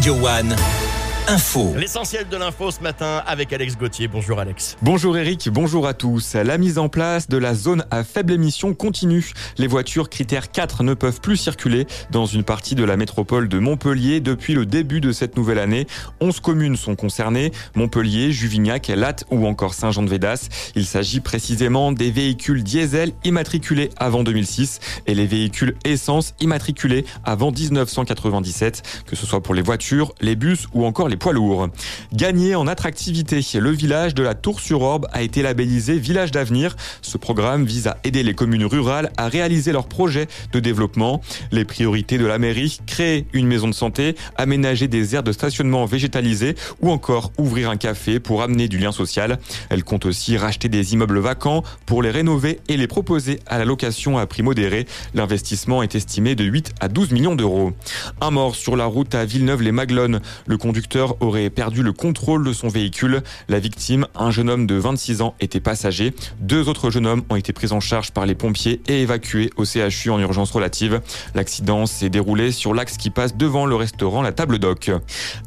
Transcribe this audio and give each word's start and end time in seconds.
Radio 0.00 0.14
One. 0.14 0.79
Info. 1.28 1.74
L'essentiel 1.76 2.28
de 2.28 2.36
l'info 2.36 2.70
ce 2.70 2.80
matin 2.80 3.22
avec 3.26 3.52
Alex 3.52 3.76
Gauthier. 3.76 4.08
Bonjour 4.08 4.40
Alex. 4.40 4.76
Bonjour 4.82 5.16
Eric, 5.16 5.48
bonjour 5.50 5.86
à 5.86 5.94
tous. 5.94 6.34
La 6.34 6.58
mise 6.58 6.78
en 6.78 6.88
place 6.88 7.28
de 7.28 7.36
la 7.36 7.54
zone 7.54 7.84
à 7.90 8.02
faible 8.04 8.32
émission 8.32 8.74
continue. 8.74 9.30
Les 9.58 9.66
voitures 9.66 10.08
critères 10.08 10.50
4 10.50 10.82
ne 10.82 10.94
peuvent 10.94 11.20
plus 11.20 11.36
circuler 11.36 11.86
dans 12.10 12.26
une 12.26 12.42
partie 12.42 12.74
de 12.74 12.84
la 12.84 12.96
métropole 12.96 13.48
de 13.48 13.58
Montpellier 13.58 14.20
depuis 14.20 14.54
le 14.54 14.66
début 14.66 15.00
de 15.00 15.12
cette 15.12 15.36
nouvelle 15.36 15.58
année. 15.58 15.86
11 16.20 16.40
communes 16.40 16.76
sont 16.76 16.96
concernées, 16.96 17.52
Montpellier, 17.74 18.32
Juvignac, 18.32 18.88
Latte 18.88 19.24
ou 19.30 19.46
encore 19.46 19.74
Saint-Jean-de-Védas. 19.74 20.48
Il 20.74 20.86
s'agit 20.86 21.20
précisément 21.20 21.92
des 21.92 22.10
véhicules 22.10 22.64
diesel 22.64 23.12
immatriculés 23.24 23.90
avant 23.96 24.22
2006 24.22 24.80
et 25.06 25.14
les 25.14 25.26
véhicules 25.26 25.74
essence 25.84 26.34
immatriculés 26.40 27.04
avant 27.24 27.52
1997, 27.52 29.04
que 29.06 29.16
ce 29.16 29.26
soit 29.26 29.42
pour 29.42 29.54
les 29.54 29.62
voitures, 29.62 30.14
les 30.20 30.34
bus 30.34 30.66
ou 30.72 30.84
encore 30.84 31.08
les 31.10 31.16
poids 31.16 31.32
lourds. 31.32 31.68
Gagné 32.14 32.54
en 32.54 32.66
attractivité, 32.66 33.40
le 33.58 33.70
village 33.70 34.14
de 34.14 34.22
la 34.22 34.34
Tour-sur-Orbe 34.34 35.06
a 35.12 35.22
été 35.22 35.42
labellisé 35.42 35.98
Village 35.98 36.30
d'avenir. 36.30 36.76
Ce 37.02 37.18
programme 37.18 37.64
vise 37.64 37.86
à 37.88 37.98
aider 38.04 38.22
les 38.22 38.34
communes 38.34 38.64
rurales 38.64 39.10
à 39.16 39.28
réaliser 39.28 39.72
leurs 39.72 39.88
projets 39.88 40.28
de 40.52 40.60
développement. 40.60 41.20
Les 41.50 41.64
priorités 41.64 42.18
de 42.18 42.26
la 42.26 42.38
mairie, 42.38 42.78
créer 42.86 43.26
une 43.32 43.46
maison 43.46 43.68
de 43.68 43.74
santé, 43.74 44.14
aménager 44.36 44.88
des 44.88 45.14
aires 45.14 45.22
de 45.22 45.32
stationnement 45.32 45.84
végétalisées 45.84 46.54
ou 46.80 46.90
encore 46.90 47.32
ouvrir 47.38 47.70
un 47.70 47.76
café 47.76 48.20
pour 48.20 48.42
amener 48.42 48.68
du 48.68 48.78
lien 48.78 48.92
social. 48.92 49.38
Elle 49.68 49.84
compte 49.84 50.06
aussi 50.06 50.36
racheter 50.36 50.68
des 50.68 50.94
immeubles 50.94 51.18
vacants 51.18 51.62
pour 51.86 52.02
les 52.02 52.10
rénover 52.10 52.60
et 52.68 52.76
les 52.76 52.86
proposer 52.86 53.40
à 53.46 53.58
la 53.58 53.64
location 53.64 54.18
à 54.18 54.26
prix 54.26 54.42
modéré. 54.42 54.86
L'investissement 55.14 55.82
est 55.82 55.94
estimé 55.94 56.34
de 56.34 56.44
8 56.44 56.74
à 56.80 56.88
12 56.88 57.10
millions 57.10 57.34
d'euros. 57.34 57.72
Un 58.20 58.30
mort 58.30 58.54
sur 58.54 58.76
la 58.76 58.84
route 58.84 59.14
à 59.14 59.24
Villeneuve-les-Maglones. 59.24 60.20
Le 60.46 60.58
conducteur 60.58 60.99
aurait 61.20 61.50
perdu 61.50 61.82
le 61.82 61.92
contrôle 61.92 62.44
de 62.44 62.52
son 62.52 62.68
véhicule. 62.68 63.22
La 63.48 63.58
victime, 63.58 64.06
un 64.14 64.30
jeune 64.30 64.50
homme 64.50 64.66
de 64.66 64.74
26 64.74 65.22
ans, 65.22 65.34
était 65.40 65.60
passager. 65.60 66.14
Deux 66.40 66.68
autres 66.68 66.90
jeunes 66.90 67.06
hommes 67.06 67.22
ont 67.28 67.36
été 67.36 67.52
pris 67.52 67.72
en 67.72 67.80
charge 67.80 68.10
par 68.10 68.26
les 68.26 68.34
pompiers 68.34 68.80
et 68.86 69.02
évacués 69.02 69.50
au 69.56 69.64
CHU 69.64 70.10
en 70.10 70.18
urgence 70.18 70.50
relative. 70.50 71.00
L'accident 71.34 71.86
s'est 71.86 72.10
déroulé 72.10 72.52
sur 72.52 72.74
l'axe 72.74 72.96
qui 72.96 73.10
passe 73.10 73.36
devant 73.36 73.66
le 73.66 73.74
restaurant 73.74 74.22
La 74.22 74.32
Table 74.32 74.58
d'Oc. 74.58 74.90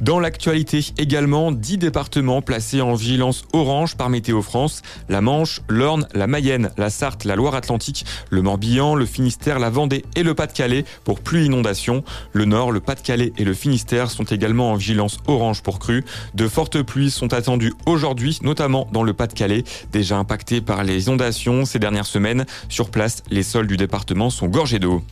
Dans 0.00 0.20
l'actualité 0.20 0.84
également, 0.98 1.52
10 1.52 1.78
départements 1.78 2.42
placés 2.42 2.80
en 2.80 2.94
vigilance 2.94 3.44
orange 3.52 3.96
par 3.96 4.10
Météo 4.10 4.42
France. 4.42 4.82
La 5.08 5.20
Manche, 5.20 5.60
l'Orne, 5.68 6.06
la 6.14 6.26
Mayenne, 6.26 6.70
la 6.76 6.90
Sarthe, 6.90 7.24
la 7.24 7.36
Loire-Atlantique, 7.36 8.04
le 8.30 8.42
Morbihan, 8.42 8.94
le 8.94 9.06
Finistère, 9.06 9.58
la 9.58 9.70
Vendée 9.70 10.04
et 10.16 10.22
le 10.22 10.34
Pas-de-Calais 10.34 10.84
pour 11.04 11.20
pluie 11.20 11.46
inondation. 11.46 12.02
Le 12.32 12.44
Nord, 12.44 12.72
le 12.72 12.80
Pas-de-Calais 12.80 13.32
et 13.38 13.44
le 13.44 13.54
Finistère 13.54 14.10
sont 14.10 14.24
également 14.24 14.72
en 14.72 14.74
vigilance 14.74 15.18
orange 15.26 15.43
pour 15.52 15.78
cru. 15.78 16.04
De 16.34 16.48
fortes 16.48 16.82
pluies 16.82 17.10
sont 17.10 17.32
attendues 17.34 17.74
aujourd'hui, 17.86 18.38
notamment 18.42 18.88
dans 18.92 19.02
le 19.02 19.12
Pas-de-Calais, 19.12 19.64
déjà 19.92 20.16
impacté 20.16 20.60
par 20.60 20.84
les 20.84 21.06
inondations 21.06 21.64
ces 21.64 21.78
dernières 21.78 22.06
semaines. 22.06 22.46
Sur 22.68 22.90
place, 22.90 23.22
les 23.30 23.42
sols 23.42 23.66
du 23.66 23.76
département 23.76 24.30
sont 24.30 24.46
gorgés 24.46 24.78
d'eau. 24.78 25.02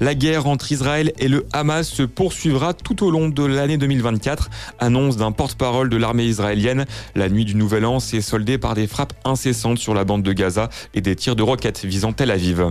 La 0.00 0.14
guerre 0.14 0.46
entre 0.46 0.70
Israël 0.70 1.12
et 1.18 1.28
le 1.28 1.46
Hamas 1.52 1.88
se 1.88 2.02
poursuivra 2.02 2.72
tout 2.74 3.04
au 3.04 3.10
long 3.10 3.28
de 3.28 3.44
l'année 3.44 3.78
2024, 3.78 4.50
annonce 4.78 5.16
d'un 5.16 5.32
porte-parole 5.32 5.88
de 5.88 5.96
l'armée 5.96 6.26
israélienne. 6.26 6.86
La 7.14 7.28
nuit 7.28 7.44
du 7.44 7.54
Nouvel 7.54 7.84
An 7.84 7.98
s'est 8.00 8.20
soldée 8.20 8.58
par 8.58 8.74
des 8.74 8.86
frappes 8.86 9.14
incessantes 9.24 9.78
sur 9.78 9.94
la 9.94 10.04
bande 10.04 10.22
de 10.22 10.32
Gaza 10.32 10.68
et 10.94 11.00
des 11.00 11.16
tirs 11.16 11.36
de 11.36 11.42
roquettes 11.42 11.84
visant 11.84 12.12
Tel 12.12 12.30
Aviv. 12.30 12.70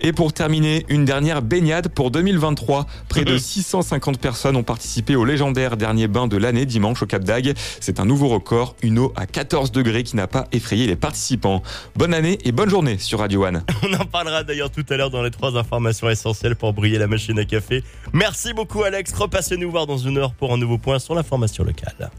Et 0.00 0.12
pour 0.12 0.32
terminer, 0.32 0.84
une 0.88 1.04
dernière 1.04 1.42
baignade 1.42 1.88
pour 1.88 2.10
2023. 2.10 2.86
Près 3.08 3.24
de 3.24 3.38
650 3.38 4.18
personnes 4.18 4.56
ont 4.56 4.62
participé 4.62 5.16
au 5.16 5.24
légendaire 5.24 5.76
dernier 5.76 6.08
bain 6.08 6.26
de 6.26 6.36
dimanche 6.66 7.02
au 7.02 7.06
Cap 7.06 7.24
d'Agde. 7.24 7.54
C'est 7.80 8.00
un 8.00 8.04
nouveau 8.04 8.28
record, 8.28 8.76
une 8.82 8.98
eau 8.98 9.12
à 9.16 9.26
14 9.26 9.72
degrés 9.72 10.02
qui 10.02 10.16
n'a 10.16 10.26
pas 10.26 10.46
effrayé 10.52 10.86
les 10.86 10.96
participants. 10.96 11.62
Bonne 11.96 12.14
année 12.14 12.38
et 12.44 12.52
bonne 12.52 12.70
journée 12.70 12.98
sur 12.98 13.20
Radio 13.20 13.44
One. 13.44 13.62
On 13.82 13.92
en 13.94 14.04
parlera 14.04 14.44
d'ailleurs 14.44 14.70
tout 14.70 14.84
à 14.88 14.96
l'heure 14.96 15.10
dans 15.10 15.22
les 15.22 15.30
trois 15.30 15.56
informations 15.56 16.08
essentielles 16.08 16.56
pour 16.56 16.72
briller 16.72 16.98
la 16.98 17.06
machine 17.06 17.38
à 17.38 17.44
café. 17.44 17.82
Merci 18.12 18.52
beaucoup 18.52 18.82
Alex, 18.82 19.12
repassez 19.12 19.56
nous 19.56 19.70
voir 19.70 19.86
dans 19.86 19.98
une 19.98 20.18
heure 20.18 20.34
pour 20.34 20.52
un 20.52 20.58
nouveau 20.58 20.78
point 20.78 20.98
sur 20.98 21.14
l'information 21.14 21.64
locale. 21.64 22.10